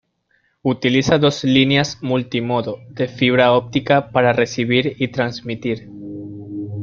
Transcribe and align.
Utiliza 0.63 1.19
dos 1.19 1.43
líneas 1.43 1.99
multimodo 2.01 2.79
de 2.89 3.07
fibra 3.07 3.51
óptica 3.51 4.09
para 4.11 4.33
recibir 4.33 4.95
y 4.97 5.09
transmitir. 5.09 5.91